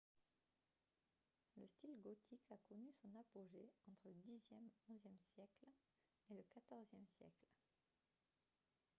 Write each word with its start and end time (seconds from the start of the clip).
le 1.57 1.67
style 1.67 2.01
gothique 2.01 2.47
a 2.49 2.55
connu 2.67 2.91
son 2.91 3.09
apogée 3.19 3.71
entre 3.87 4.09
le 4.09 4.39
xe-xie 4.39 5.17
siècle 5.35 5.67
et 6.31 6.33
le 6.33 6.41
xive 6.41 7.05
siècle 7.19 7.51